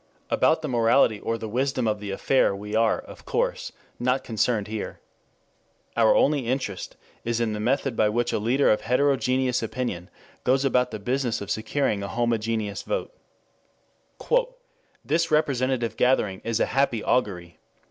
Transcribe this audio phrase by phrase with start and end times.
[0.31, 4.65] About the morality or the wisdom of the affair we are, of course, not concerned
[4.67, 4.99] here.
[5.95, 10.09] Our only interest is in the method by which a leader of heterogeneous opinion
[10.43, 13.13] goes about the business of securing a homogeneous vote.
[15.05, 17.59] "This representative gathering is a happy augury.